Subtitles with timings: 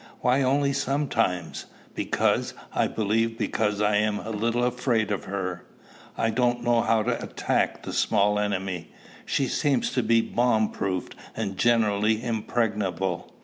[0.21, 5.63] "Why only sometimes?" "Because I believe because I am a little afraid of her.
[6.17, 8.91] I don't know how to attack the small enemy.
[9.27, 13.31] She seems to be bomb proof, and generally impregnable."